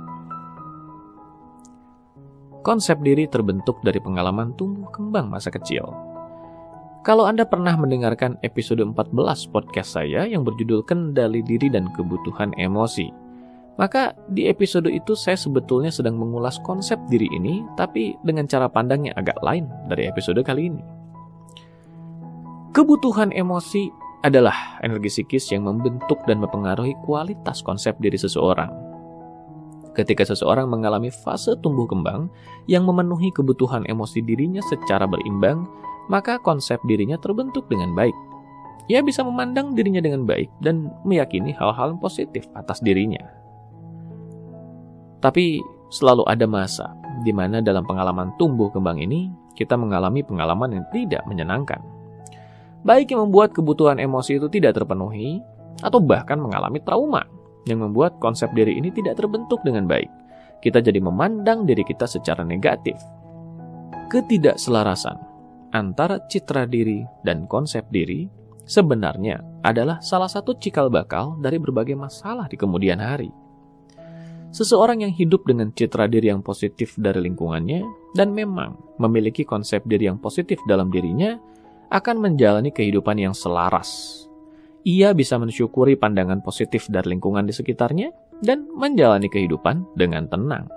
Konsep 2.63 2.99
diri 3.03 3.27
terbentuk 3.27 3.79
dari 3.83 3.99
pengalaman 3.99 4.55
tumbuh 4.55 4.91
kembang 4.95 5.31
masa 5.31 5.51
kecil. 5.51 5.91
Kalau 7.07 7.25
Anda 7.25 7.47
pernah 7.47 7.79
mendengarkan 7.79 8.39
episode 8.43 8.83
14 8.83 9.15
podcast 9.55 9.97
saya 9.99 10.27
yang 10.27 10.43
berjudul 10.43 10.83
Kendali 10.85 11.41
Diri 11.47 11.71
dan 11.71 11.89
Kebutuhan 11.95 12.53
Emosi, 12.59 13.09
maka 13.79 14.11
di 14.27 14.51
episode 14.51 14.91
itu 14.91 15.15
saya 15.15 15.39
sebetulnya 15.39 15.95
sedang 15.95 16.19
mengulas 16.19 16.59
konsep 16.67 16.99
diri 17.07 17.31
ini, 17.31 17.63
tapi 17.79 18.19
dengan 18.27 18.51
cara 18.51 18.67
pandang 18.67 19.07
yang 19.07 19.15
agak 19.15 19.39
lain 19.39 19.71
dari 19.87 20.11
episode 20.11 20.43
kali 20.43 20.67
ini. 20.75 20.83
Kebutuhan 22.75 23.31
emosi 23.31 23.89
adalah 24.27 24.81
energi 24.83 25.23
psikis 25.23 25.55
yang 25.55 25.67
membentuk 25.67 26.19
dan 26.27 26.43
mempengaruhi 26.43 26.99
kualitas 27.07 27.63
konsep 27.63 27.95
diri 28.03 28.19
seseorang. 28.19 28.71
Ketika 29.95 30.23
seseorang 30.23 30.71
mengalami 30.71 31.11
fase 31.11 31.59
tumbuh 31.59 31.87
kembang 31.87 32.31
yang 32.71 32.87
memenuhi 32.87 33.35
kebutuhan 33.35 33.83
emosi 33.87 34.23
dirinya 34.23 34.63
secara 34.67 35.07
berimbang, 35.11 35.67
maka 36.07 36.39
konsep 36.39 36.79
dirinya 36.87 37.19
terbentuk 37.19 37.67
dengan 37.67 37.95
baik. 37.95 38.15
Ia 38.89 39.05
bisa 39.05 39.21
memandang 39.21 39.77
dirinya 39.77 40.01
dengan 40.01 40.25
baik 40.25 40.49
dan 40.65 40.89
meyakini 41.05 41.53
hal-hal 41.53 41.99
positif 42.01 42.49
atas 42.57 42.81
dirinya. 42.81 43.21
Tapi 45.19 45.61
selalu 45.91 46.25
ada 46.31 46.47
masa 46.47 46.95
di 47.27 47.35
mana 47.35 47.59
dalam 47.59 47.83
pengalaman 47.85 48.33
tumbuh 48.39 48.71
kembang 48.71 49.03
ini 49.03 49.29
kita 49.59 49.75
mengalami 49.75 50.23
pengalaman 50.23 50.79
yang 50.79 50.87
tidak 50.95 51.27
menyenangkan. 51.27 51.98
Baik 52.87 53.11
yang 53.15 53.27
membuat 53.29 53.51
kebutuhan 53.55 53.99
emosi 53.99 54.39
itu 54.39 54.47
tidak 54.47 54.79
terpenuhi 54.79 55.43
atau 55.83 55.99
bahkan 55.99 56.39
mengalami 56.39 56.79
trauma 56.83 57.27
yang 57.67 57.83
membuat 57.83 58.17
konsep 58.23 58.49
diri 58.55 58.79
ini 58.79 58.89
tidak 58.95 59.19
terbentuk 59.19 59.61
dengan 59.67 59.85
baik. 59.85 60.09
Kita 60.59 60.83
jadi 60.83 60.99
memandang 60.99 61.67
diri 61.67 61.87
kita 61.87 62.07
secara 62.07 62.43
negatif. 62.43 62.99
Ketidakselarasan 64.09 65.17
antara 65.75 66.23
citra 66.27 66.65
diri 66.65 67.05
dan 67.23 67.45
konsep 67.45 67.85
diri 67.93 68.27
sebenarnya 68.65 69.43
adalah 69.63 70.01
salah 70.01 70.31
satu 70.31 70.57
cikal 70.57 70.89
bakal 70.89 71.37
dari 71.39 71.61
berbagai 71.61 71.95
masalah 71.95 72.49
di 72.49 72.57
kemudian 72.57 72.99
hari. 72.99 73.31
Seseorang 74.49 75.05
yang 75.05 75.13
hidup 75.13 75.45
dengan 75.45 75.69
citra 75.77 76.09
diri 76.09 76.33
yang 76.33 76.41
positif 76.41 76.97
dari 76.97 77.21
lingkungannya 77.21 77.85
dan 78.17 78.33
memang 78.33 78.81
memiliki 78.97 79.45
konsep 79.45 79.85
diri 79.85 80.09
yang 80.09 80.17
positif 80.17 80.57
dalam 80.65 80.89
dirinya 80.89 81.37
akan 81.89 82.17
menjalani 82.21 82.73
kehidupan 82.73 83.17
yang 83.17 83.33
selaras. 83.33 84.25
Ia 84.85 85.13
bisa 85.13 85.37
mensyukuri 85.37 85.99
pandangan 85.99 86.41
positif 86.41 86.89
dari 86.89 87.17
lingkungan 87.17 87.45
di 87.45 87.53
sekitarnya 87.53 88.09
dan 88.41 88.69
menjalani 88.73 89.29
kehidupan 89.29 89.85
dengan 89.99 90.29
tenang. 90.31 90.69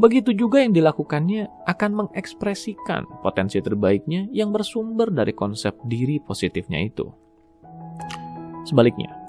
Begitu 0.00 0.32
juga 0.32 0.64
yang 0.64 0.72
dilakukannya 0.72 1.68
akan 1.68 1.90
mengekspresikan 1.92 3.04
potensi 3.20 3.60
terbaiknya 3.60 4.32
yang 4.32 4.48
bersumber 4.48 5.12
dari 5.12 5.36
konsep 5.36 5.76
diri 5.84 6.16
positifnya 6.24 6.80
itu. 6.80 7.04
Sebaliknya, 8.64 9.20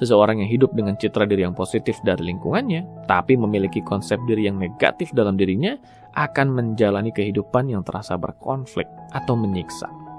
Seseorang 0.00 0.40
yang 0.40 0.48
hidup 0.48 0.72
dengan 0.72 0.96
citra 0.96 1.28
diri 1.28 1.44
yang 1.44 1.52
positif 1.52 2.00
dari 2.00 2.32
lingkungannya, 2.32 3.04
tapi 3.04 3.36
memiliki 3.36 3.84
konsep 3.84 4.16
diri 4.24 4.48
yang 4.48 4.56
negatif 4.56 5.12
dalam 5.12 5.36
dirinya, 5.36 5.76
akan 6.16 6.56
menjalani 6.56 7.12
kehidupan 7.12 7.68
yang 7.68 7.84
terasa 7.84 8.16
berkonflik 8.16 8.88
atau 9.12 9.36
menyiksa. 9.36 10.09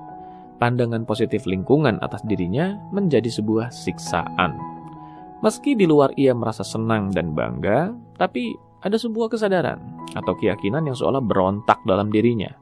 Pandangan 0.62 1.10
positif 1.10 1.50
lingkungan 1.50 1.98
atas 2.06 2.22
dirinya 2.22 2.78
menjadi 2.94 3.34
sebuah 3.34 3.74
siksaan. 3.74 4.54
Meski 5.42 5.74
di 5.74 5.90
luar 5.90 6.14
ia 6.14 6.38
merasa 6.38 6.62
senang 6.62 7.10
dan 7.10 7.34
bangga, 7.34 7.90
tapi 8.22 8.54
ada 8.86 8.94
sebuah 8.94 9.34
kesadaran 9.34 9.82
atau 10.14 10.38
keyakinan 10.38 10.86
yang 10.86 10.94
seolah 10.94 11.18
berontak 11.18 11.82
dalam 11.90 12.14
dirinya, 12.14 12.54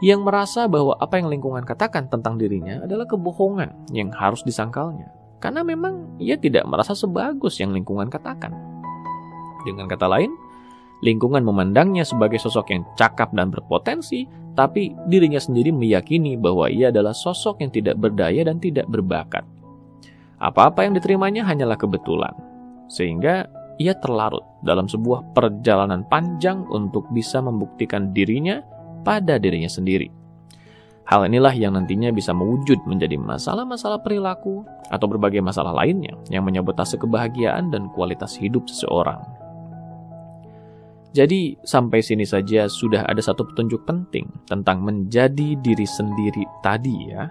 yang 0.00 0.24
merasa 0.24 0.64
bahwa 0.64 0.96
apa 0.96 1.20
yang 1.20 1.28
lingkungan 1.28 1.68
katakan 1.68 2.08
tentang 2.08 2.40
dirinya 2.40 2.80
adalah 2.80 3.04
kebohongan 3.04 3.92
yang 3.92 4.08
harus 4.08 4.40
disangkalnya 4.40 5.12
karena 5.44 5.60
memang 5.60 6.16
ia 6.16 6.40
tidak 6.40 6.64
merasa 6.64 6.96
sebagus 6.96 7.60
yang 7.60 7.76
lingkungan 7.76 8.08
katakan. 8.08 8.56
Dengan 9.68 9.84
kata 9.84 10.08
lain, 10.08 10.32
lingkungan 11.02 11.42
memandangnya 11.42 12.06
sebagai 12.06 12.38
sosok 12.38 12.70
yang 12.70 12.82
cakap 12.94 13.34
dan 13.34 13.50
berpotensi, 13.50 14.28
tapi 14.54 14.94
dirinya 15.10 15.42
sendiri 15.42 15.74
meyakini 15.74 16.38
bahwa 16.38 16.70
ia 16.70 16.94
adalah 16.94 17.10
sosok 17.10 17.64
yang 17.64 17.74
tidak 17.74 17.98
berdaya 17.98 18.46
dan 18.46 18.62
tidak 18.62 18.86
berbakat. 18.86 19.42
Apa-apa 20.38 20.86
yang 20.86 20.94
diterimanya 20.94 21.42
hanyalah 21.42 21.74
kebetulan, 21.74 22.34
sehingga 22.86 23.48
ia 23.82 23.96
terlarut 23.98 24.46
dalam 24.62 24.86
sebuah 24.86 25.34
perjalanan 25.34 26.06
panjang 26.06 26.62
untuk 26.70 27.10
bisa 27.10 27.42
membuktikan 27.42 28.14
dirinya 28.14 28.62
pada 29.02 29.34
dirinya 29.40 29.66
sendiri. 29.66 30.10
Hal 31.04 31.28
inilah 31.28 31.52
yang 31.52 31.76
nantinya 31.76 32.08
bisa 32.16 32.32
mewujud 32.32 32.80
menjadi 32.88 33.20
masalah-masalah 33.20 34.00
perilaku 34.00 34.64
atau 34.88 35.04
berbagai 35.04 35.44
masalah 35.44 35.76
lainnya 35.76 36.16
yang 36.32 36.48
menyabotase 36.48 36.96
kebahagiaan 36.96 37.68
dan 37.68 37.92
kualitas 37.92 38.40
hidup 38.40 38.64
seseorang. 38.64 39.20
Jadi, 41.14 41.54
sampai 41.62 42.02
sini 42.02 42.26
saja 42.26 42.66
sudah 42.66 43.06
ada 43.06 43.22
satu 43.22 43.46
petunjuk 43.46 43.86
penting 43.86 44.26
tentang 44.50 44.82
menjadi 44.82 45.54
diri 45.62 45.86
sendiri 45.86 46.42
tadi 46.58 47.14
ya, 47.14 47.30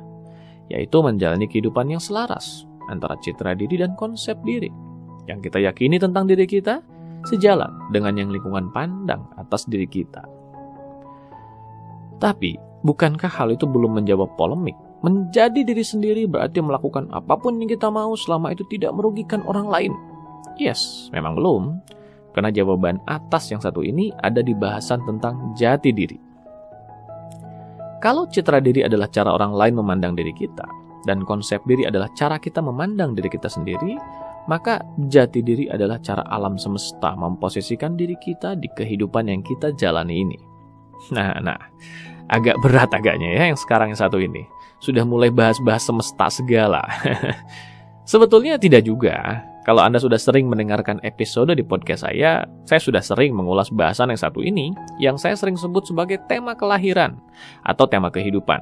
yaitu 0.71 1.03
menjalani 1.03 1.43
kehidupan 1.51 1.91
yang 1.91 1.99
selaras 1.99 2.63
antara 2.87 3.19
citra 3.19 3.51
diri 3.59 3.83
dan 3.83 3.91
konsep 3.99 4.39
diri. 4.47 4.71
Yang 5.27 5.51
kita 5.51 5.59
yakini 5.67 5.99
tentang 5.99 6.31
diri 6.31 6.47
kita 6.47 6.79
sejalan 7.27 7.71
dengan 7.91 8.15
yang 8.15 8.31
lingkungan 8.31 8.71
pandang 8.71 9.27
atas 9.35 9.67
diri 9.67 9.87
kita. 9.87 10.23
Tapi, 12.23 12.55
Bukankah 12.83 13.31
hal 13.31 13.55
itu 13.55 13.63
belum 13.63 14.03
menjawab 14.03 14.35
polemik? 14.35 14.75
Menjadi 15.07 15.63
diri 15.63 15.83
sendiri 15.83 16.27
berarti 16.27 16.59
melakukan 16.59 17.07
apa 17.15 17.39
pun 17.39 17.55
yang 17.55 17.71
kita 17.71 17.87
mau 17.87 18.11
selama 18.19 18.51
itu 18.51 18.67
tidak 18.67 18.91
merugikan 18.91 19.39
orang 19.47 19.71
lain. 19.71 19.93
Yes, 20.59 21.07
memang 21.15 21.39
belum. 21.39 21.79
Karena 22.33 22.49
jawaban 22.49 22.97
atas 23.05 23.53
yang 23.53 23.61
satu 23.61 23.85
ini 23.85 24.09
ada 24.25 24.41
di 24.41 24.57
bahasan 24.57 25.05
tentang 25.05 25.53
jati 25.53 25.93
diri. 25.93 26.17
Kalau 28.01 28.27
citra 28.27 28.59
diri 28.59 28.83
adalah 28.83 29.07
cara 29.07 29.31
orang 29.31 29.55
lain 29.55 29.79
memandang 29.79 30.17
diri 30.17 30.35
kita, 30.35 30.67
dan 31.07 31.23
konsep 31.23 31.63
diri 31.63 31.87
adalah 31.87 32.11
cara 32.15 32.35
kita 32.35 32.59
memandang 32.59 33.15
diri 33.15 33.31
kita 33.31 33.47
sendiri, 33.47 33.95
maka 34.47 34.83
jati 35.07 35.39
diri 35.39 35.71
adalah 35.71 35.99
cara 36.03 36.23
alam 36.27 36.59
semesta 36.59 37.15
memposisikan 37.15 37.95
diri 37.95 38.19
kita 38.19 38.59
di 38.59 38.67
kehidupan 38.71 39.31
yang 39.31 39.39
kita 39.39 39.71
jalani 39.75 40.23
ini. 40.23 40.39
Nah, 41.11 41.35
nah, 41.43 41.59
agak 42.31 42.59
berat 42.63 42.91
agaknya 42.95 43.35
ya 43.35 43.43
yang 43.51 43.59
sekarang 43.59 43.91
yang 43.91 43.99
satu 43.99 44.19
ini. 44.19 44.47
Sudah 44.79 45.07
mulai 45.07 45.31
bahas-bahas 45.31 45.83
semesta 45.87 46.27
segala. 46.27 46.83
Sebetulnya 48.11 48.59
tidak 48.59 48.83
juga. 48.83 49.43
Kalau 49.63 49.79
Anda 49.79 49.95
sudah 49.95 50.19
sering 50.19 50.51
mendengarkan 50.51 50.99
episode 51.07 51.55
di 51.55 51.63
podcast 51.63 52.03
saya, 52.03 52.43
saya 52.67 52.81
sudah 52.83 52.99
sering 52.99 53.31
mengulas 53.31 53.71
bahasan 53.71 54.11
yang 54.11 54.19
satu 54.19 54.43
ini, 54.43 54.75
yang 54.99 55.15
saya 55.15 55.39
sering 55.39 55.55
sebut 55.55 55.87
sebagai 55.87 56.19
tema 56.27 56.51
kelahiran 56.51 57.15
atau 57.63 57.87
tema 57.87 58.11
kehidupan. 58.11 58.59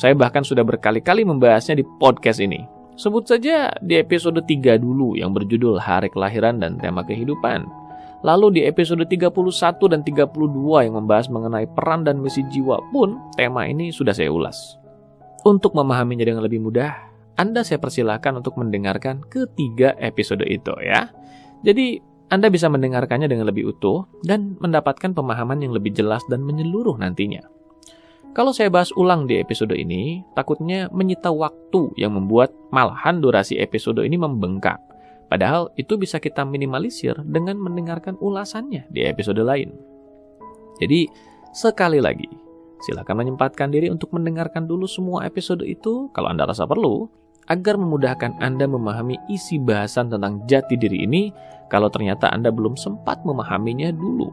Saya 0.00 0.16
bahkan 0.16 0.40
sudah 0.40 0.64
berkali-kali 0.64 1.28
membahasnya 1.28 1.76
di 1.76 1.84
podcast 2.00 2.40
ini. 2.40 2.64
Sebut 2.96 3.28
saja 3.28 3.68
di 3.84 4.00
episode 4.00 4.40
3 4.40 4.80
dulu 4.80 5.12
yang 5.12 5.36
berjudul 5.36 5.76
Hari 5.76 6.08
Kelahiran 6.08 6.56
dan 6.56 6.80
Tema 6.80 7.04
Kehidupan. 7.04 7.68
Lalu 8.24 8.56
di 8.56 8.60
episode 8.64 9.04
31 9.04 9.28
dan 9.92 10.00
32 10.00 10.88
yang 10.88 10.94
membahas 10.96 11.28
mengenai 11.28 11.68
peran 11.68 12.00
dan 12.00 12.16
misi 12.16 12.40
jiwa 12.48 12.80
pun 12.88 13.20
tema 13.36 13.68
ini 13.68 13.92
sudah 13.92 14.16
saya 14.16 14.32
ulas. 14.32 14.80
Untuk 15.44 15.76
memahaminya 15.76 16.24
dengan 16.24 16.40
lebih 16.40 16.64
mudah, 16.64 16.96
anda 17.34 17.66
saya 17.66 17.82
persilahkan 17.82 18.38
untuk 18.38 18.54
mendengarkan 18.54 19.18
ketiga 19.26 19.98
episode 19.98 20.46
itu 20.46 20.70
ya. 20.78 21.10
Jadi 21.66 21.98
Anda 22.30 22.46
bisa 22.46 22.70
mendengarkannya 22.70 23.26
dengan 23.26 23.50
lebih 23.50 23.74
utuh 23.74 24.06
dan 24.22 24.54
mendapatkan 24.62 25.10
pemahaman 25.10 25.58
yang 25.58 25.74
lebih 25.74 25.90
jelas 25.90 26.22
dan 26.30 26.46
menyeluruh 26.46 26.94
nantinya. 26.94 27.42
Kalau 28.34 28.50
saya 28.50 28.70
bahas 28.70 28.90
ulang 28.98 29.30
di 29.30 29.38
episode 29.38 29.74
ini, 29.74 30.26
takutnya 30.34 30.90
menyita 30.90 31.30
waktu 31.30 31.94
yang 31.94 32.18
membuat 32.18 32.50
malahan 32.74 33.22
durasi 33.22 33.58
episode 33.62 34.02
ini 34.02 34.18
membengkak. 34.18 34.78
Padahal 35.30 35.70
itu 35.78 35.94
bisa 35.94 36.18
kita 36.18 36.42
minimalisir 36.42 37.14
dengan 37.22 37.58
mendengarkan 37.58 38.18
ulasannya 38.18 38.90
di 38.90 39.06
episode 39.06 39.38
lain. 39.38 39.70
Jadi, 40.82 41.06
sekali 41.54 42.02
lagi, 42.02 42.26
silakan 42.82 43.22
menyempatkan 43.22 43.70
diri 43.70 43.86
untuk 43.86 44.10
mendengarkan 44.10 44.66
dulu 44.66 44.90
semua 44.90 45.22
episode 45.22 45.62
itu 45.62 46.10
kalau 46.10 46.34
Anda 46.34 46.50
rasa 46.50 46.66
perlu, 46.66 47.06
agar 47.48 47.76
memudahkan 47.76 48.40
Anda 48.40 48.64
memahami 48.64 49.20
isi 49.28 49.60
bahasan 49.60 50.08
tentang 50.12 50.44
jati 50.48 50.76
diri 50.80 51.04
ini 51.04 51.28
kalau 51.68 51.88
ternyata 51.92 52.30
Anda 52.32 52.48
belum 52.54 52.76
sempat 52.78 53.24
memahaminya 53.24 53.92
dulu. 53.92 54.28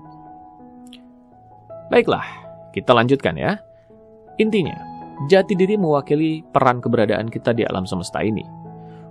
Baiklah, 1.91 2.24
kita 2.72 2.96
lanjutkan 2.96 3.36
ya. 3.36 3.60
Intinya, 4.39 4.80
jati 5.27 5.53
diri 5.60 5.75
mewakili 5.75 6.39
peran 6.56 6.80
keberadaan 6.80 7.27
kita 7.27 7.51
di 7.51 7.68
alam 7.68 7.84
semesta 7.84 8.24
ini. 8.24 8.48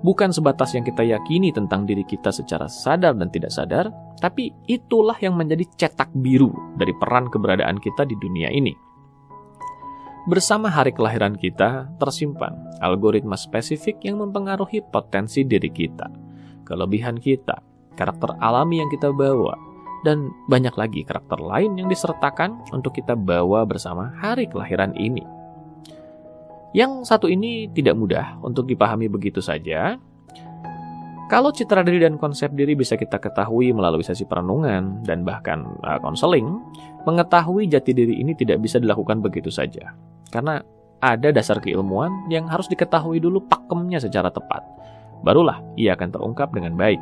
Bukan 0.00 0.33
sebatas 0.33 0.73
yang 0.73 0.80
kita 0.80 1.04
yakini 1.04 1.52
tentang 1.52 1.85
diri 1.85 2.00
kita 2.09 2.33
secara 2.33 2.64
sadar 2.73 3.12
dan 3.12 3.28
tidak 3.28 3.52
sadar, 3.52 3.92
tapi 4.16 4.49
itulah 4.64 5.12
yang 5.21 5.37
menjadi 5.37 5.69
cetak 5.76 6.09
biru 6.25 6.49
dari 6.80 6.97
peran 6.97 7.28
keberadaan 7.28 7.76
kita 7.76 8.09
di 8.09 8.16
dunia 8.16 8.49
ini. 8.49 8.73
Bersama 10.30 10.70
hari 10.70 10.94
kelahiran 10.94 11.34
kita, 11.34 11.90
tersimpan 11.99 12.54
algoritma 12.78 13.34
spesifik 13.34 13.99
yang 14.06 14.22
mempengaruhi 14.22 14.78
potensi 14.78 15.42
diri 15.42 15.66
kita, 15.66 16.06
kelebihan 16.62 17.18
kita, 17.18 17.58
karakter 17.99 18.38
alami 18.38 18.78
yang 18.78 18.87
kita 18.94 19.10
bawa, 19.10 19.58
dan 20.06 20.30
banyak 20.46 20.70
lagi 20.78 21.02
karakter 21.02 21.34
lain 21.42 21.75
yang 21.75 21.90
disertakan 21.90 22.62
untuk 22.70 22.94
kita 22.94 23.18
bawa 23.18 23.66
bersama 23.66 24.14
hari 24.22 24.46
kelahiran 24.46 24.94
ini. 24.94 25.26
Yang 26.78 27.10
satu 27.10 27.26
ini 27.26 27.66
tidak 27.75 27.99
mudah 27.99 28.38
untuk 28.46 28.70
dipahami 28.70 29.10
begitu 29.10 29.42
saja. 29.42 29.99
Kalau 31.26 31.50
citra 31.50 31.82
diri 31.82 32.06
dan 32.06 32.22
konsep 32.22 32.54
diri 32.54 32.78
bisa 32.78 32.94
kita 32.94 33.18
ketahui 33.18 33.75
melalui 33.75 34.06
sesi 34.06 34.22
perenungan 34.22 35.02
dan 35.02 35.26
bahkan 35.26 35.66
uh, 35.82 35.99
konseling, 35.99 36.62
mengetahui 37.02 37.66
jati 37.66 37.90
diri 37.90 38.22
ini 38.22 38.38
tidak 38.38 38.62
bisa 38.62 38.78
dilakukan 38.78 39.18
begitu 39.18 39.50
saja. 39.50 39.90
Karena 40.30 40.62
ada 41.00 41.28
dasar 41.34 41.58
keilmuan 41.58 42.28
yang 42.30 42.47
harus 42.47 42.69
diketahui 42.69 43.19
dulu 43.19 43.43
pakemnya 43.45 43.99
secara 43.99 44.30
tepat. 44.30 44.62
Barulah 45.21 45.60
ia 45.76 45.97
akan 45.97 46.08
terungkap 46.12 46.52
dengan 46.54 46.76
baik. 46.76 47.00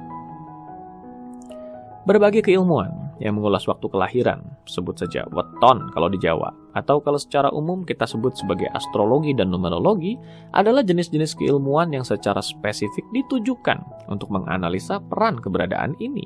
Berbagai 2.08 2.40
keilmuan 2.48 3.08
yang 3.20 3.36
mengulas 3.36 3.66
waktu 3.66 3.84
kelahiran, 3.90 4.40
sebut 4.64 4.96
saja 4.96 5.26
weton 5.34 5.90
kalau 5.92 6.08
di 6.08 6.16
Jawa, 6.22 6.54
atau 6.72 7.02
kalau 7.02 7.18
secara 7.18 7.50
umum 7.50 7.82
kita 7.82 8.06
sebut 8.06 8.32
sebagai 8.38 8.70
astrologi 8.72 9.34
dan 9.34 9.50
numerologi, 9.50 10.16
adalah 10.54 10.86
jenis-jenis 10.86 11.34
keilmuan 11.36 11.90
yang 11.90 12.06
secara 12.06 12.38
spesifik 12.38 13.04
ditujukan 13.12 13.82
untuk 14.08 14.30
menganalisa 14.30 15.02
peran 15.02 15.36
keberadaan 15.36 15.98
ini. 15.98 16.24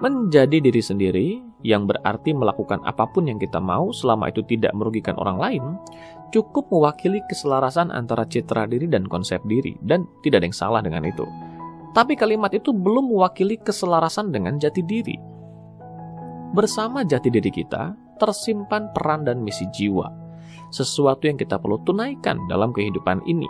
Menjadi 0.00 0.62
diri 0.62 0.82
sendiri 0.82 1.28
yang 1.66 1.90
berarti 1.90 2.30
melakukan 2.30 2.78
apa 2.86 3.10
pun 3.10 3.26
yang 3.26 3.42
kita 3.42 3.58
mau 3.58 3.90
selama 3.90 4.30
itu 4.30 4.46
tidak 4.46 4.70
merugikan 4.78 5.18
orang 5.18 5.34
lain, 5.42 5.64
cukup 6.30 6.70
mewakili 6.70 7.18
keselarasan 7.26 7.90
antara 7.90 8.22
citra 8.22 8.70
diri 8.70 8.86
dan 8.86 9.10
konsep 9.10 9.42
diri, 9.50 9.74
dan 9.82 10.06
tidak 10.22 10.42
ada 10.42 10.46
yang 10.46 10.54
salah 10.54 10.80
dengan 10.86 11.02
itu. 11.02 11.26
Tapi 11.90 12.14
kalimat 12.14 12.54
itu 12.54 12.70
belum 12.70 13.10
mewakili 13.10 13.58
keselarasan 13.58 14.30
dengan 14.30 14.62
jati 14.62 14.86
diri. 14.86 15.18
Bersama 16.54 17.02
jati 17.02 17.34
diri 17.34 17.50
kita, 17.50 17.98
tersimpan 18.22 18.94
peran 18.94 19.26
dan 19.26 19.42
misi 19.42 19.66
jiwa, 19.74 20.06
sesuatu 20.70 21.26
yang 21.26 21.34
kita 21.34 21.58
perlu 21.58 21.82
tunaikan 21.82 22.38
dalam 22.46 22.70
kehidupan 22.70 23.26
ini. 23.26 23.48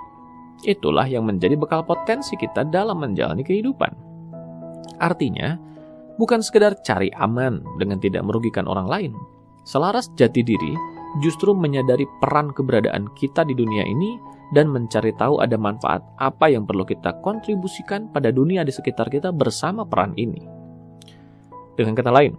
Itulah 0.64 1.04
yang 1.04 1.28
menjadi 1.28 1.52
bekal 1.52 1.84
potensi 1.84 2.32
kita 2.40 2.64
dalam 2.64 2.96
menjalani 2.96 3.44
kehidupan. 3.44 3.92
Artinya, 4.96 5.60
bukan 6.16 6.40
sekedar 6.40 6.76
cari 6.84 7.12
aman 7.16 7.64
dengan 7.80 8.00
tidak 8.00 8.24
merugikan 8.24 8.68
orang 8.68 8.88
lain. 8.88 9.12
Selaras 9.66 10.12
jati 10.14 10.44
diri 10.46 10.72
justru 11.20 11.56
menyadari 11.56 12.04
peran 12.20 12.52
keberadaan 12.52 13.08
kita 13.16 13.42
di 13.44 13.56
dunia 13.56 13.82
ini 13.82 14.20
dan 14.54 14.70
mencari 14.70 15.10
tahu 15.16 15.42
ada 15.42 15.58
manfaat 15.58 16.04
apa 16.22 16.46
yang 16.52 16.68
perlu 16.68 16.86
kita 16.86 17.18
kontribusikan 17.24 18.12
pada 18.12 18.30
dunia 18.30 18.62
di 18.62 18.70
sekitar 18.70 19.10
kita 19.10 19.34
bersama 19.34 19.82
peran 19.82 20.14
ini. 20.14 20.38
Dengan 21.74 21.98
kata 21.98 22.12
lain, 22.14 22.32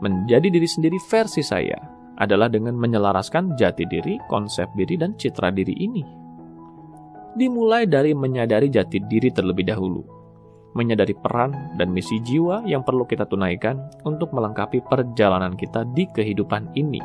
menjadi 0.00 0.48
diri 0.48 0.66
sendiri 0.66 0.98
versi 0.98 1.44
saya 1.44 1.76
adalah 2.20 2.52
dengan 2.52 2.76
menyelaraskan 2.76 3.56
jati 3.56 3.84
diri, 3.88 4.20
konsep 4.28 4.68
diri, 4.76 4.96
dan 5.00 5.16
citra 5.16 5.52
diri 5.52 5.72
ini. 5.76 6.04
Dimulai 7.36 7.86
dari 7.86 8.12
menyadari 8.12 8.68
jati 8.68 9.00
diri 9.06 9.30
terlebih 9.30 9.64
dahulu, 9.68 10.02
menyadari 10.74 11.14
peran 11.18 11.74
dan 11.74 11.90
misi 11.90 12.22
jiwa 12.22 12.62
yang 12.66 12.86
perlu 12.86 13.02
kita 13.02 13.26
tunaikan 13.26 13.90
untuk 14.06 14.30
melengkapi 14.30 14.82
perjalanan 14.86 15.58
kita 15.58 15.82
di 15.90 16.06
kehidupan 16.06 16.70
ini. 16.78 17.02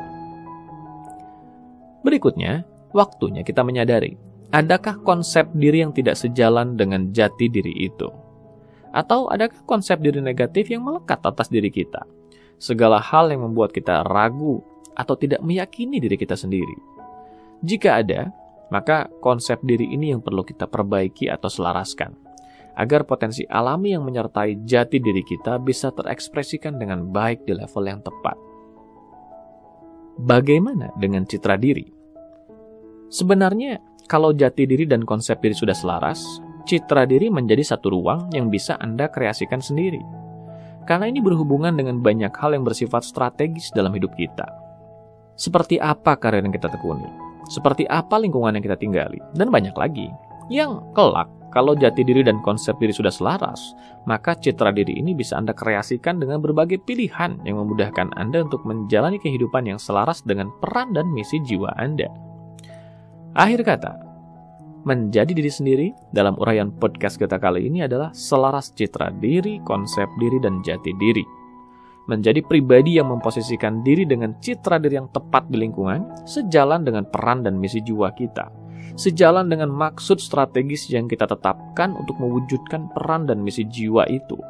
Berikutnya, 2.06 2.62
waktunya 2.94 3.42
kita 3.42 3.66
menyadari, 3.66 4.14
adakah 4.54 5.02
konsep 5.02 5.50
diri 5.50 5.82
yang 5.82 5.90
tidak 5.90 6.14
sejalan 6.14 6.78
dengan 6.78 7.10
jati 7.10 7.50
diri 7.50 7.74
itu? 7.82 8.06
Atau 8.94 9.26
adakah 9.26 9.66
konsep 9.66 9.98
diri 9.98 10.22
negatif 10.22 10.70
yang 10.70 10.86
melekat 10.86 11.18
atas 11.26 11.50
diri 11.50 11.68
kita? 11.68 12.06
Segala 12.56 13.02
hal 13.02 13.34
yang 13.34 13.44
membuat 13.44 13.74
kita 13.74 14.06
ragu 14.06 14.62
atau 14.96 15.18
tidak 15.18 15.44
meyakini 15.44 16.00
diri 16.00 16.16
kita 16.16 16.38
sendiri. 16.38 16.78
Jika 17.60 18.00
ada, 18.00 18.32
maka 18.72 19.10
konsep 19.20 19.60
diri 19.66 19.90
ini 19.92 20.14
yang 20.14 20.24
perlu 20.24 20.40
kita 20.46 20.64
perbaiki 20.64 21.28
atau 21.28 21.50
selaraskan 21.52 22.25
agar 22.76 23.08
potensi 23.08 23.42
alami 23.48 23.96
yang 23.96 24.04
menyertai 24.04 24.62
jati 24.68 25.00
diri 25.00 25.24
kita 25.24 25.56
bisa 25.56 25.88
terekspresikan 25.96 26.76
dengan 26.76 27.08
baik 27.08 27.48
di 27.48 27.56
level 27.56 27.84
yang 27.88 28.00
tepat. 28.04 28.36
Bagaimana 30.20 30.92
dengan 30.96 31.24
citra 31.24 31.56
diri? 31.56 31.88
Sebenarnya, 33.08 33.80
kalau 34.08 34.32
jati 34.36 34.68
diri 34.68 34.84
dan 34.84 35.04
konsep 35.08 35.40
diri 35.40 35.56
sudah 35.56 35.76
selaras, 35.76 36.20
citra 36.68 37.08
diri 37.08 37.32
menjadi 37.32 37.64
satu 37.64 37.92
ruang 37.92 38.28
yang 38.32 38.52
bisa 38.52 38.76
Anda 38.80 39.08
kreasikan 39.08 39.60
sendiri. 39.60 40.00
Karena 40.86 41.10
ini 41.10 41.18
berhubungan 41.18 41.74
dengan 41.74 41.98
banyak 41.98 42.30
hal 42.38 42.54
yang 42.54 42.62
bersifat 42.62 43.02
strategis 43.02 43.74
dalam 43.74 43.90
hidup 43.92 44.14
kita. 44.14 44.46
Seperti 45.36 45.76
apa 45.76 46.16
karir 46.16 46.40
yang 46.40 46.54
kita 46.54 46.70
tekuni? 46.70 47.08
Seperti 47.50 47.84
apa 47.86 48.16
lingkungan 48.16 48.56
yang 48.56 48.64
kita 48.64 48.78
tinggali? 48.78 49.20
Dan 49.34 49.52
banyak 49.52 49.74
lagi. 49.76 50.08
Yang 50.48 50.80
kelak 50.94 51.28
kalau 51.56 51.72
jati 51.72 52.04
diri 52.04 52.20
dan 52.20 52.44
konsep 52.44 52.76
diri 52.76 52.92
sudah 52.92 53.08
selaras, 53.08 53.72
maka 54.04 54.36
citra 54.36 54.76
diri 54.76 55.00
ini 55.00 55.16
bisa 55.16 55.40
Anda 55.40 55.56
kreasikan 55.56 56.20
dengan 56.20 56.44
berbagai 56.44 56.84
pilihan 56.84 57.40
yang 57.48 57.56
memudahkan 57.56 58.12
Anda 58.12 58.44
untuk 58.44 58.68
menjalani 58.68 59.16
kehidupan 59.16 59.64
yang 59.64 59.80
selaras 59.80 60.20
dengan 60.20 60.52
peran 60.60 60.92
dan 60.92 61.08
misi 61.16 61.40
jiwa 61.40 61.72
Anda. 61.80 62.12
Akhir 63.32 63.64
kata, 63.64 63.96
menjadi 64.84 65.32
diri 65.32 65.48
sendiri 65.48 65.86
dalam 66.12 66.36
uraian 66.36 66.68
podcast 66.76 67.16
kita 67.16 67.40
kali 67.40 67.72
ini 67.72 67.88
adalah 67.88 68.12
selaras 68.12 68.76
citra 68.76 69.16
diri, 69.16 69.56
konsep 69.64 70.12
diri, 70.20 70.36
dan 70.36 70.60
jati 70.60 70.92
diri. 71.00 71.24
Menjadi 72.04 72.44
pribadi 72.44 73.00
yang 73.00 73.08
memposisikan 73.08 73.80
diri 73.80 74.04
dengan 74.04 74.36
citra 74.44 74.76
diri 74.76 75.00
yang 75.00 75.08
tepat 75.08 75.48
di 75.48 75.56
lingkungan, 75.56 76.28
sejalan 76.28 76.84
dengan 76.84 77.08
peran 77.08 77.48
dan 77.48 77.56
misi 77.56 77.80
jiwa 77.80 78.12
kita 78.12 78.65
sejalan 78.96 79.46
dengan 79.52 79.68
maksud 79.68 80.18
strategis 80.18 80.88
yang 80.88 81.06
kita 81.06 81.28
tetapkan 81.28 81.92
untuk 81.94 82.16
mewujudkan 82.16 82.88
peran 82.96 83.28
dan 83.28 83.44
misi 83.44 83.68
jiwa 83.68 84.08
itu. 84.08 84.40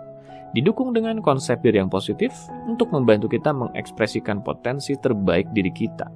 Didukung 0.55 0.95
dengan 0.97 1.21
konsep 1.21 1.61
diri 1.61 1.83
yang 1.83 1.93
positif 1.93 2.33
untuk 2.65 2.89
membantu 2.95 3.29
kita 3.29 3.53
mengekspresikan 3.53 4.41
potensi 4.41 4.97
terbaik 4.97 5.51
diri 5.53 5.75
kita. 5.75 6.09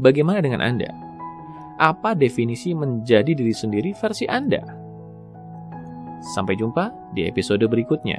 Bagaimana 0.00 0.42
dengan 0.42 0.64
Anda? 0.64 0.90
Apa 1.76 2.16
definisi 2.16 2.72
menjadi 2.72 3.36
diri 3.36 3.52
sendiri 3.52 3.92
versi 3.94 4.24
Anda? 4.26 4.64
Sampai 6.34 6.56
jumpa 6.56 7.12
di 7.14 7.28
episode 7.28 7.62
berikutnya. 7.68 8.18